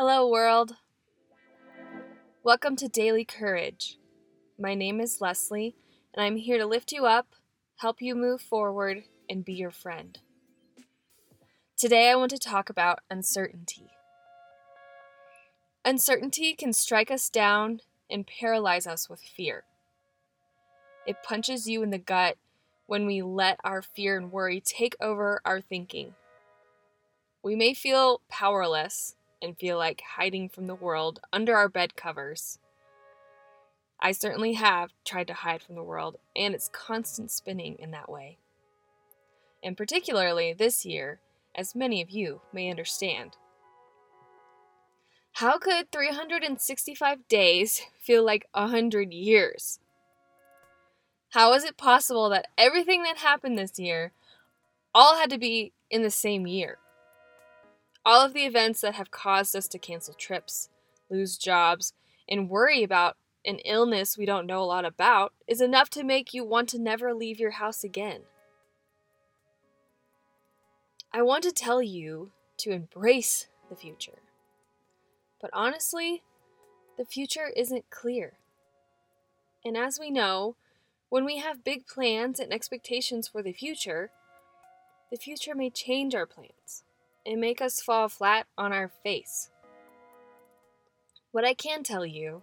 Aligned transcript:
Hello, 0.00 0.28
world. 0.28 0.76
Welcome 2.44 2.76
to 2.76 2.86
Daily 2.86 3.24
Courage. 3.24 3.98
My 4.56 4.76
name 4.76 5.00
is 5.00 5.20
Leslie, 5.20 5.74
and 6.14 6.24
I'm 6.24 6.36
here 6.36 6.56
to 6.56 6.66
lift 6.66 6.92
you 6.92 7.04
up, 7.04 7.26
help 7.78 8.00
you 8.00 8.14
move 8.14 8.40
forward, 8.40 9.02
and 9.28 9.44
be 9.44 9.54
your 9.54 9.72
friend. 9.72 10.16
Today, 11.76 12.12
I 12.12 12.14
want 12.14 12.30
to 12.30 12.38
talk 12.38 12.70
about 12.70 13.00
uncertainty. 13.10 13.90
Uncertainty 15.84 16.54
can 16.54 16.72
strike 16.72 17.10
us 17.10 17.28
down 17.28 17.80
and 18.08 18.24
paralyze 18.24 18.86
us 18.86 19.10
with 19.10 19.20
fear. 19.20 19.64
It 21.08 21.24
punches 21.24 21.66
you 21.68 21.82
in 21.82 21.90
the 21.90 21.98
gut 21.98 22.36
when 22.86 23.04
we 23.04 23.20
let 23.20 23.58
our 23.64 23.82
fear 23.82 24.16
and 24.16 24.30
worry 24.30 24.60
take 24.60 24.94
over 25.00 25.40
our 25.44 25.60
thinking. 25.60 26.14
We 27.42 27.56
may 27.56 27.74
feel 27.74 28.20
powerless 28.30 29.16
and 29.42 29.58
feel 29.58 29.78
like 29.78 30.02
hiding 30.16 30.48
from 30.48 30.66
the 30.66 30.74
world 30.74 31.20
under 31.32 31.56
our 31.56 31.68
bed 31.68 31.96
covers. 31.96 32.58
I 34.00 34.12
certainly 34.12 34.54
have 34.54 34.90
tried 35.04 35.26
to 35.28 35.34
hide 35.34 35.62
from 35.62 35.74
the 35.74 35.82
world 35.82 36.16
and 36.36 36.54
its 36.54 36.70
constant 36.72 37.30
spinning 37.30 37.76
in 37.78 37.90
that 37.90 38.08
way. 38.08 38.38
And 39.62 39.76
particularly 39.76 40.52
this 40.52 40.84
year, 40.84 41.20
as 41.54 41.74
many 41.74 42.00
of 42.00 42.10
you 42.10 42.40
may 42.52 42.70
understand. 42.70 43.36
How 45.32 45.58
could 45.58 45.90
365 45.90 47.28
days 47.28 47.82
feel 47.98 48.24
like 48.24 48.46
100 48.52 49.12
years? 49.12 49.80
How 51.30 51.52
is 51.52 51.64
it 51.64 51.76
possible 51.76 52.28
that 52.30 52.46
everything 52.56 53.02
that 53.02 53.18
happened 53.18 53.58
this 53.58 53.78
year 53.78 54.12
all 54.94 55.16
had 55.16 55.30
to 55.30 55.38
be 55.38 55.72
in 55.90 56.02
the 56.02 56.10
same 56.10 56.46
year? 56.46 56.78
All 58.08 58.24
of 58.24 58.32
the 58.32 58.46
events 58.46 58.80
that 58.80 58.94
have 58.94 59.10
caused 59.10 59.54
us 59.54 59.68
to 59.68 59.78
cancel 59.78 60.14
trips, 60.14 60.70
lose 61.10 61.36
jobs, 61.36 61.92
and 62.26 62.48
worry 62.48 62.82
about 62.82 63.18
an 63.44 63.58
illness 63.66 64.16
we 64.16 64.24
don't 64.24 64.46
know 64.46 64.62
a 64.62 64.64
lot 64.64 64.86
about 64.86 65.34
is 65.46 65.60
enough 65.60 65.90
to 65.90 66.02
make 66.02 66.32
you 66.32 66.42
want 66.42 66.70
to 66.70 66.78
never 66.78 67.12
leave 67.12 67.38
your 67.38 67.50
house 67.50 67.84
again. 67.84 68.22
I 71.12 71.20
want 71.20 71.42
to 71.42 71.52
tell 71.52 71.82
you 71.82 72.30
to 72.60 72.70
embrace 72.70 73.48
the 73.68 73.76
future. 73.76 74.22
But 75.38 75.50
honestly, 75.52 76.22
the 76.96 77.04
future 77.04 77.52
isn't 77.54 77.90
clear. 77.90 78.38
And 79.66 79.76
as 79.76 80.00
we 80.00 80.10
know, 80.10 80.56
when 81.10 81.26
we 81.26 81.40
have 81.40 81.62
big 81.62 81.86
plans 81.86 82.40
and 82.40 82.54
expectations 82.54 83.28
for 83.28 83.42
the 83.42 83.52
future, 83.52 84.12
the 85.10 85.18
future 85.18 85.54
may 85.54 85.68
change 85.68 86.14
our 86.14 86.24
plans 86.24 86.84
and 87.28 87.42
make 87.42 87.60
us 87.60 87.82
fall 87.82 88.08
flat 88.08 88.46
on 88.56 88.72
our 88.72 88.88
face. 88.88 89.50
What 91.30 91.44
I 91.44 91.52
can 91.52 91.82
tell 91.82 92.06
you 92.06 92.42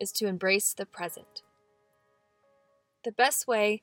is 0.00 0.12
to 0.12 0.26
embrace 0.26 0.72
the 0.72 0.86
present. 0.86 1.42
The 3.04 3.12
best 3.12 3.46
way 3.46 3.82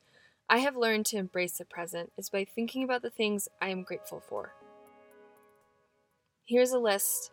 I 0.50 0.58
have 0.58 0.76
learned 0.76 1.06
to 1.06 1.16
embrace 1.16 1.58
the 1.58 1.64
present 1.64 2.10
is 2.18 2.28
by 2.28 2.44
thinking 2.44 2.82
about 2.82 3.02
the 3.02 3.10
things 3.10 3.48
I 3.62 3.68
am 3.68 3.84
grateful 3.84 4.20
for. 4.20 4.52
Here's 6.44 6.72
a 6.72 6.78
list, 6.80 7.30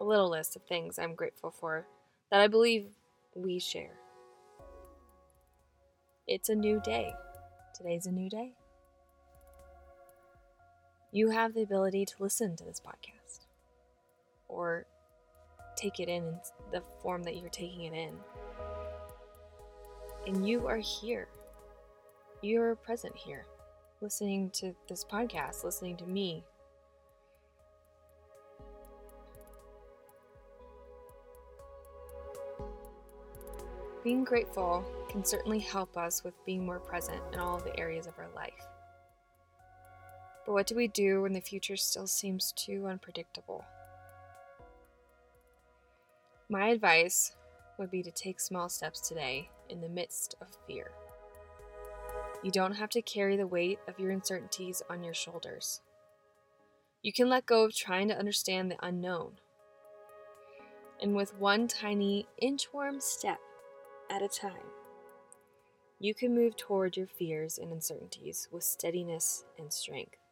a 0.00 0.04
little 0.04 0.30
list 0.30 0.56
of 0.56 0.62
things 0.62 0.98
I'm 0.98 1.14
grateful 1.14 1.50
for 1.50 1.86
that 2.30 2.40
I 2.40 2.48
believe 2.48 2.86
we 3.34 3.58
share. 3.58 3.98
It's 6.26 6.48
a 6.48 6.54
new 6.54 6.80
day. 6.82 7.12
Today's 7.74 8.06
a 8.06 8.12
new 8.12 8.30
day 8.30 8.54
you 11.14 11.30
have 11.30 11.54
the 11.54 11.62
ability 11.62 12.04
to 12.04 12.14
listen 12.18 12.56
to 12.56 12.64
this 12.64 12.80
podcast 12.80 13.46
or 14.48 14.84
take 15.76 16.00
it 16.00 16.08
in 16.08 16.24
the 16.72 16.82
form 17.00 17.22
that 17.22 17.36
you're 17.36 17.48
taking 17.50 17.82
it 17.82 17.92
in. 17.92 18.14
And 20.26 20.46
you 20.46 20.66
are 20.66 20.78
here. 20.78 21.28
You're 22.42 22.74
present 22.74 23.14
here, 23.14 23.46
listening 24.00 24.50
to 24.54 24.74
this 24.88 25.04
podcast, 25.04 25.62
listening 25.62 25.96
to 25.98 26.04
me. 26.04 26.42
Being 34.02 34.24
grateful 34.24 34.84
can 35.08 35.24
certainly 35.24 35.60
help 35.60 35.96
us 35.96 36.24
with 36.24 36.34
being 36.44 36.66
more 36.66 36.80
present 36.80 37.22
in 37.32 37.38
all 37.38 37.58
the 37.58 37.78
areas 37.78 38.08
of 38.08 38.18
our 38.18 38.28
life. 38.34 38.66
But 40.44 40.52
what 40.52 40.66
do 40.66 40.74
we 40.74 40.88
do 40.88 41.22
when 41.22 41.32
the 41.32 41.40
future 41.40 41.76
still 41.76 42.06
seems 42.06 42.52
too 42.52 42.86
unpredictable? 42.86 43.64
My 46.50 46.68
advice 46.68 47.34
would 47.78 47.90
be 47.90 48.02
to 48.02 48.10
take 48.10 48.38
small 48.38 48.68
steps 48.68 49.00
today 49.00 49.48
in 49.70 49.80
the 49.80 49.88
midst 49.88 50.34
of 50.40 50.48
fear. 50.66 50.90
You 52.42 52.50
don't 52.50 52.74
have 52.74 52.90
to 52.90 53.00
carry 53.00 53.36
the 53.36 53.46
weight 53.46 53.78
of 53.88 53.98
your 53.98 54.10
uncertainties 54.10 54.82
on 54.90 55.02
your 55.02 55.14
shoulders. 55.14 55.80
You 57.02 57.12
can 57.12 57.30
let 57.30 57.46
go 57.46 57.64
of 57.64 57.74
trying 57.74 58.08
to 58.08 58.18
understand 58.18 58.70
the 58.70 58.86
unknown. 58.86 59.38
And 61.00 61.14
with 61.14 61.34
one 61.38 61.68
tiny 61.68 62.26
inchworm 62.42 63.00
step 63.00 63.40
at 64.10 64.22
a 64.22 64.28
time, 64.28 64.68
you 65.98 66.14
can 66.14 66.34
move 66.34 66.56
toward 66.56 66.96
your 66.96 67.06
fears 67.06 67.56
and 67.56 67.72
uncertainties 67.72 68.48
with 68.52 68.62
steadiness 68.62 69.44
and 69.58 69.72
strength. 69.72 70.23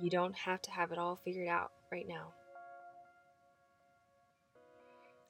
You 0.00 0.08
don't 0.08 0.34
have 0.34 0.62
to 0.62 0.70
have 0.70 0.92
it 0.92 0.98
all 0.98 1.16
figured 1.16 1.48
out 1.48 1.72
right 1.92 2.08
now. 2.08 2.32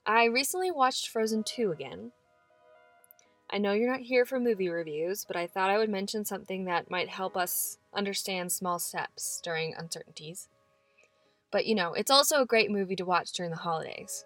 I 0.07 0.25
recently 0.25 0.71
watched 0.71 1.09
Frozen 1.09 1.45
2 1.45 1.73
again. 1.73 2.13
I 3.51 3.59
know 3.59 3.73
you're 3.73 3.91
not 3.91 4.01
here 4.01 4.25
for 4.25 4.39
movie 4.39 4.69
reviews, 4.69 5.25
but 5.25 5.37
I 5.37 5.49
thought 5.49 5.71
I 5.71 5.79
would 5.79 5.91
mention 5.91 6.25
something 6.25 6.65
that 6.65 6.91
might 6.91 7.09
help 7.09 7.37
us 7.37 7.79
understand 7.93 8.53
small 8.53 8.79
steps 8.79 9.41
during 9.43 9.75
uncertainties. 9.75 10.49
But 11.51 11.67
you 11.67 11.75
know, 11.75 11.93
it's 11.95 12.11
also 12.11 12.41
a 12.41 12.47
great 12.47 12.71
movie 12.71 12.95
to 12.97 13.05
watch 13.05 13.33
during 13.33 13.51
the 13.51 13.57
holidays. 13.57 14.25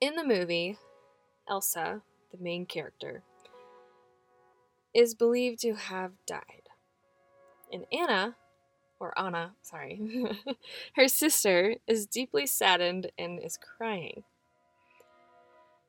In 0.00 0.16
the 0.16 0.24
movie, 0.24 0.78
Elsa, 1.48 2.02
the 2.32 2.38
main 2.42 2.66
character, 2.66 3.22
is 4.92 5.14
believed 5.14 5.60
to 5.60 5.74
have 5.74 6.12
died. 6.26 6.57
And 7.72 7.84
Anna, 7.92 8.36
or 9.00 9.18
Anna, 9.18 9.54
sorry, 9.62 10.00
her 10.96 11.08
sister 11.08 11.76
is 11.86 12.06
deeply 12.06 12.46
saddened 12.46 13.10
and 13.18 13.42
is 13.42 13.58
crying. 13.58 14.24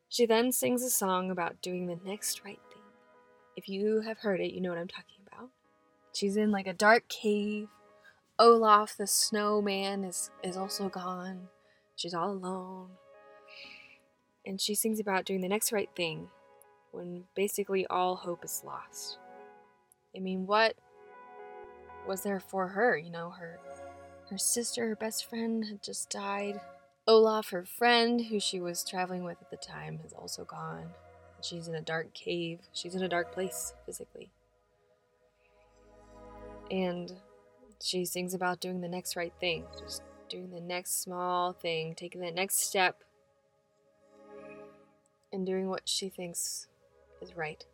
She 0.09 0.25
then 0.25 0.51
sings 0.51 0.83
a 0.83 0.89
song 0.89 1.29
about 1.29 1.61
doing 1.61 1.85
the 1.85 1.99
next 2.03 2.43
right 2.43 2.59
thing. 2.71 2.81
If 3.55 3.69
you 3.69 4.01
have 4.01 4.19
heard 4.19 4.41
it, 4.41 4.53
you 4.53 4.61
know 4.61 4.69
what 4.69 4.79
I'm 4.79 4.87
talking 4.87 5.17
about. 5.27 5.49
She's 6.13 6.35
in 6.35 6.51
like 6.51 6.67
a 6.67 6.73
dark 6.73 7.07
cave. 7.07 7.67
Olaf 8.39 8.97
the 8.97 9.05
snowman 9.05 10.03
is, 10.03 10.31
is 10.43 10.57
also 10.57 10.89
gone. 10.89 11.49
She's 11.95 12.13
all 12.13 12.31
alone. 12.31 12.89
And 14.45 14.59
she 14.59 14.73
sings 14.73 14.99
about 14.99 15.25
doing 15.25 15.41
the 15.41 15.49
next 15.49 15.71
right 15.71 15.89
thing 15.95 16.29
when 16.91 17.25
basically 17.35 17.85
all 17.87 18.15
hope 18.15 18.43
is 18.43 18.63
lost. 18.65 19.19
I 20.15 20.19
mean, 20.19 20.47
what 20.47 20.75
was 22.09 22.23
there 22.23 22.39
for 22.39 22.67
her. 22.67 22.97
You 22.97 23.11
know, 23.11 23.29
her 23.29 23.59
her 24.29 24.37
sister, 24.37 24.89
her 24.89 24.95
best 24.95 25.29
friend, 25.29 25.65
had 25.65 25.81
just 25.81 26.09
died. 26.09 26.59
Olaf, 27.07 27.49
her 27.49 27.65
friend, 27.65 28.25
who 28.25 28.39
she 28.39 28.59
was 28.59 28.83
traveling 28.83 29.23
with 29.23 29.41
at 29.41 29.49
the 29.49 29.57
time, 29.57 29.99
has 30.03 30.13
also 30.13 30.43
gone. 30.43 30.89
She's 31.41 31.67
in 31.67 31.75
a 31.75 31.81
dark 31.81 32.13
cave. 32.13 32.59
She's 32.73 32.95
in 32.95 33.01
a 33.01 33.09
dark 33.09 33.31
place 33.31 33.73
physically. 33.85 34.29
And 36.69 37.13
she 37.81 38.05
sings 38.05 38.33
about 38.33 38.59
doing 38.59 38.81
the 38.81 38.87
next 38.87 39.15
right 39.15 39.33
thing, 39.39 39.65
just 39.79 40.03
doing 40.29 40.51
the 40.51 40.61
next 40.61 41.01
small 41.01 41.53
thing, 41.53 41.95
taking 41.95 42.21
the 42.21 42.29
next 42.29 42.59
step, 42.59 43.03
and 45.31 45.45
doing 45.45 45.69
what 45.69 45.83
she 45.85 46.09
thinks 46.09 46.67
is 47.21 47.35
right. 47.35 47.65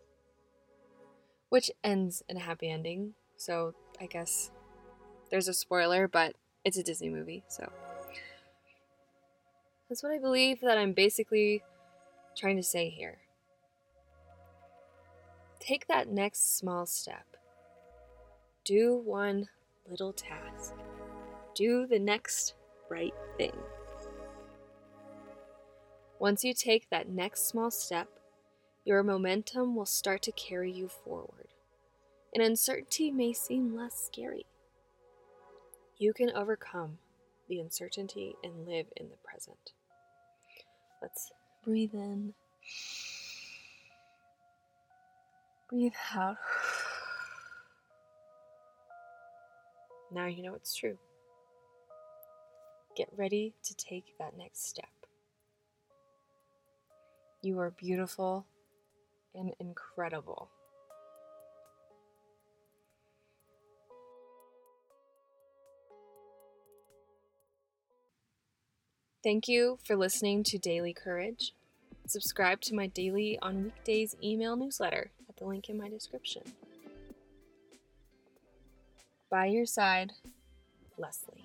Which 1.50 1.72
ends 1.84 2.24
in 2.30 2.38
a 2.38 2.42
happy 2.42 2.70
ending, 2.70 3.16
so 3.36 3.74
I 4.00 4.06
guess 4.06 4.52
there's 5.30 5.48
a 5.48 5.54
spoiler, 5.54 6.08
but 6.08 6.36
it's 6.64 6.78
a 6.78 6.84
Disney 6.84 7.10
movie, 7.10 7.44
so. 7.48 7.72
That's 9.90 10.02
what 10.02 10.12
I 10.12 10.20
believe 10.20 10.62
that 10.62 10.78
I'm 10.78 10.94
basically 10.94 11.64
trying 12.36 12.58
to 12.58 12.64
say 12.64 12.90
here. 12.90 13.20
Take 15.60 15.88
that 15.88 16.10
next 16.10 16.58
small 16.58 16.86
step. 16.86 17.26
Do 18.64 18.96
one 18.96 19.50
little 19.90 20.12
task. 20.12 20.74
Do 21.54 21.88
the 21.88 22.00
next 22.00 22.56
right 22.90 23.14
thing. 23.38 23.56
Once 26.20 26.44
you 26.44 26.54
take 26.54 26.90
that 26.90 27.10
next 27.10 27.48
small 27.48 27.70
step, 27.70 28.08
your 28.84 29.04
momentum 29.04 29.76
will 29.76 29.86
start 29.86 30.22
to 30.24 30.32
carry 30.32 30.72
you 30.72 30.88
forward 30.88 31.45
and 32.36 32.44
uncertainty 32.44 33.12
may 33.12 33.32
seem 33.32 33.74
less 33.74 33.96
scary. 34.12 34.46
You 35.98 36.12
can 36.12 36.32
overcome 36.32 36.98
the 37.48 37.62
uncertainty 37.62 38.36
and 38.44 38.68
live 38.68 38.88
in 38.98 39.08
the 39.08 39.16
present. 39.24 39.72
Let's 41.02 41.32
breathe 41.64 41.94
in, 41.94 42.34
breathe 45.70 45.94
out. 46.14 46.36
Now 50.12 50.26
you 50.26 50.44
know 50.44 50.56
it's 50.56 50.76
true. 50.76 50.98
Get 52.98 53.08
ready 53.16 53.54
to 53.64 53.76
take 53.76 54.18
that 54.20 54.38
next 54.38 54.68
step. 54.68 54.90
You 57.42 57.60
are 57.60 57.72
beautiful 57.72 58.46
and 59.34 59.54
incredible. 59.60 60.50
Thank 69.26 69.48
you 69.48 69.80
for 69.84 69.96
listening 69.96 70.44
to 70.44 70.60
Daily 70.60 70.94
Courage. 70.94 71.56
Subscribe 72.06 72.62
to 72.62 72.76
my 72.76 72.86
daily 72.86 73.40
on 73.42 73.64
weekdays 73.64 74.16
email 74.24 74.56
newsletter 74.56 75.10
at 75.28 75.38
the 75.38 75.46
link 75.46 75.68
in 75.68 75.80
my 75.80 75.90
description. 75.90 76.44
By 79.32 79.48
your 79.48 79.66
side, 79.66 80.12
Leslie. 80.96 81.45